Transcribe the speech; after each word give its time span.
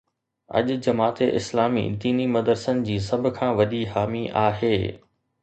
اڄ 0.59 0.67
جماعت 0.85 1.21
اسلامي 1.39 1.83
ديني 2.05 2.25
مدرسن 2.37 2.81
جي 2.89 2.97
سڀ 3.09 3.29
کان 3.37 3.53
وڏي 3.61 3.83
حامي 3.93 4.25
آهي. 4.47 4.75